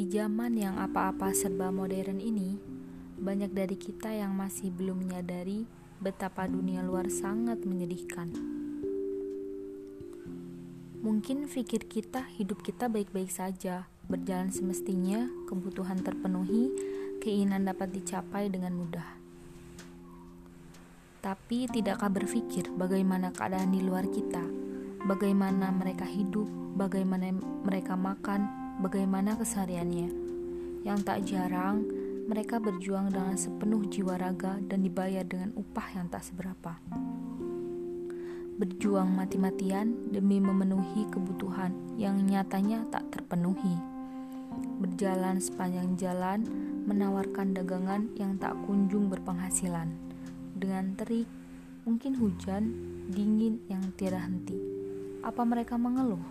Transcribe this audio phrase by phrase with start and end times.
[0.00, 2.56] zaman yang apa-apa serba modern ini,
[3.20, 5.68] banyak dari kita yang masih belum menyadari
[6.00, 8.32] betapa dunia luar sangat menyedihkan.
[11.04, 16.72] Mungkin pikir kita hidup kita baik-baik saja, berjalan semestinya, kebutuhan terpenuhi,
[17.20, 19.08] keinginan dapat dicapai dengan mudah.
[21.20, 24.42] Tapi tidakkah berpikir bagaimana keadaan di luar kita?
[25.06, 27.34] Bagaimana mereka hidup, bagaimana
[27.66, 30.08] mereka makan, bagaimana kesehariannya.
[30.86, 31.84] Yang tak jarang,
[32.30, 36.78] mereka berjuang dengan sepenuh jiwa raga dan dibayar dengan upah yang tak seberapa.
[38.62, 43.74] Berjuang mati-matian demi memenuhi kebutuhan yang nyatanya tak terpenuhi.
[44.78, 46.46] Berjalan sepanjang jalan,
[46.86, 49.90] menawarkan dagangan yang tak kunjung berpenghasilan.
[50.54, 51.26] Dengan terik,
[51.82, 52.70] mungkin hujan,
[53.10, 54.54] dingin yang tiada henti.
[55.26, 56.22] Apa mereka mengeluh?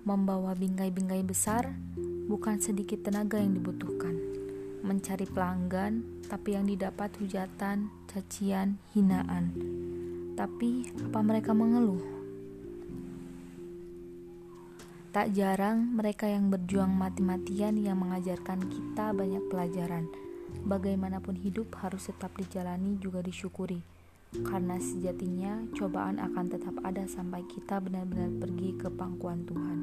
[0.00, 1.76] Membawa bingkai-bingkai besar
[2.24, 4.16] bukan sedikit tenaga yang dibutuhkan.
[4.80, 9.52] Mencari pelanggan, tapi yang didapat hujatan, cacian, hinaan.
[10.40, 12.00] Tapi apa mereka mengeluh?
[15.12, 20.08] Tak jarang mereka yang berjuang mati-matian yang mengajarkan kita banyak pelajaran.
[20.64, 23.99] Bagaimanapun hidup harus tetap dijalani juga disyukuri.
[24.30, 29.78] Karena sejatinya cobaan akan tetap ada sampai kita benar-benar pergi ke pangkuan Tuhan.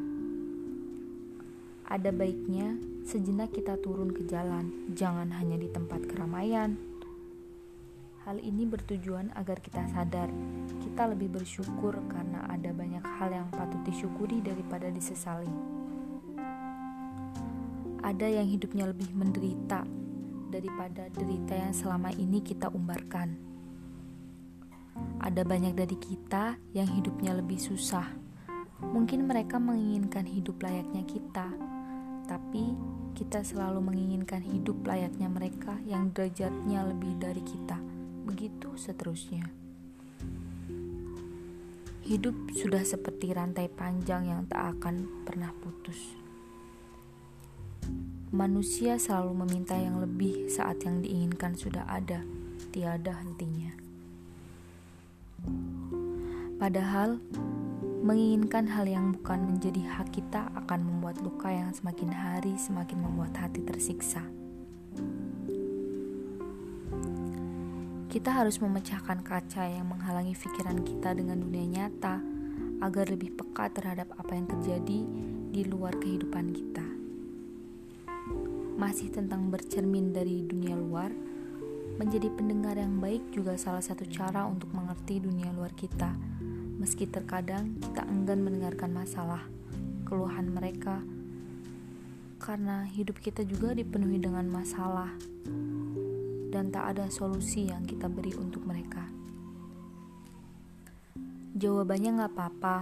[1.84, 6.80] Ada baiknya sejenak kita turun ke jalan, jangan hanya di tempat keramaian.
[8.24, 10.32] Hal ini bertujuan agar kita sadar
[10.80, 15.52] kita lebih bersyukur karena ada banyak hal yang patut disyukuri daripada disesali.
[18.00, 19.84] Ada yang hidupnya lebih menderita
[20.48, 23.47] daripada derita yang selama ini kita umbarkan
[25.38, 28.10] ada banyak dari kita yang hidupnya lebih susah.
[28.82, 31.54] Mungkin mereka menginginkan hidup layaknya kita,
[32.26, 32.74] tapi
[33.14, 37.78] kita selalu menginginkan hidup layaknya mereka yang derajatnya lebih dari kita.
[38.26, 39.46] Begitu seterusnya.
[42.02, 46.18] Hidup sudah seperti rantai panjang yang tak akan pernah putus.
[48.34, 52.26] Manusia selalu meminta yang lebih saat yang diinginkan sudah ada,
[52.74, 53.87] tiada hentinya.
[56.58, 57.22] Padahal,
[58.02, 63.36] menginginkan hal yang bukan menjadi hak kita akan membuat luka yang semakin hari semakin membuat
[63.36, 64.24] hati tersiksa.
[68.08, 72.18] Kita harus memecahkan kaca yang menghalangi pikiran kita dengan dunia nyata
[72.82, 75.00] agar lebih peka terhadap apa yang terjadi
[75.54, 76.88] di luar kehidupan kita.
[78.78, 81.10] Masih tentang bercermin dari dunia luar,
[81.98, 86.14] menjadi pendengar yang baik juga salah satu cara untuk mengerti dunia luar kita
[86.78, 89.42] meski terkadang kita enggan mendengarkan masalah,
[90.06, 91.02] keluhan mereka,
[92.38, 95.10] karena hidup kita juga dipenuhi dengan masalah,
[96.54, 99.04] dan tak ada solusi yang kita beri untuk mereka.
[101.58, 102.78] Jawabannya nggak apa-apa.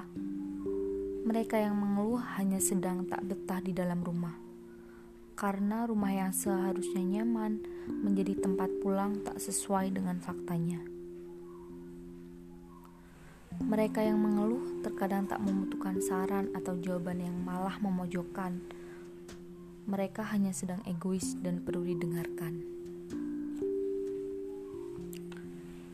[1.26, 4.45] Mereka yang mengeluh hanya sedang tak betah di dalam rumah.
[5.36, 7.60] Karena rumah yang seharusnya nyaman
[7.92, 10.80] menjadi tempat pulang tak sesuai dengan faktanya.
[13.60, 18.64] Mereka yang mengeluh terkadang tak membutuhkan saran atau jawaban yang malah memojokkan.
[19.92, 22.64] Mereka hanya sedang egois dan perlu didengarkan.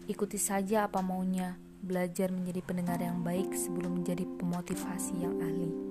[0.06, 5.91] Ikuti saja apa maunya, belajar menjadi pendengar yang baik sebelum menjadi pemotivasi yang ahli.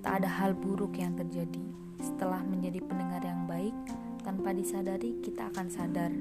[0.00, 1.60] Tak ada hal buruk yang terjadi.
[2.00, 3.76] Setelah menjadi pendengar yang baik,
[4.24, 6.12] tanpa disadari kita akan sadar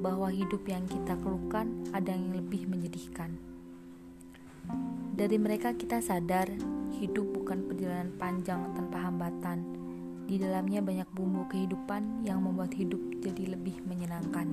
[0.00, 3.36] bahwa hidup yang kita keluhkan ada yang lebih menyedihkan.
[5.12, 6.48] Dari mereka kita sadar
[6.96, 9.68] hidup bukan perjalanan panjang tanpa hambatan.
[10.24, 14.48] Di dalamnya banyak bumbu kehidupan yang membuat hidup jadi lebih menyenangkan.